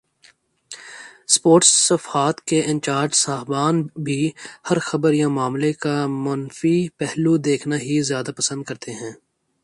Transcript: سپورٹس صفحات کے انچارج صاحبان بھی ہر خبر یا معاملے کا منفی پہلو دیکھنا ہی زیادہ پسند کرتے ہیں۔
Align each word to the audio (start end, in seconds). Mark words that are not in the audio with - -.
سپورٹس 1.27 1.67
صفحات 1.87 2.41
کے 2.41 2.61
انچارج 2.65 3.13
صاحبان 3.15 3.81
بھی 4.03 4.31
ہر 4.69 4.79
خبر 4.79 5.13
یا 5.13 5.27
معاملے 5.27 5.71
کا 5.73 5.95
منفی 6.07 6.87
پہلو 6.97 7.37
دیکھنا 7.37 7.75
ہی 7.77 8.01
زیادہ 8.01 8.31
پسند 8.37 8.63
کرتے 8.63 8.91
ہیں۔ 8.91 9.11